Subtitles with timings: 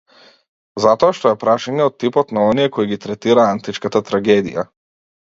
[0.83, 4.65] Затоа што е прашање од типот на оние кои ги третира античката трагедија.